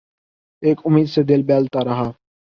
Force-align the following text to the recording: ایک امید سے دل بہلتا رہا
ایک 0.63 0.79
امید 0.85 1.07
سے 1.09 1.21
دل 1.23 1.41
بہلتا 1.43 1.79
رہا 1.85 2.11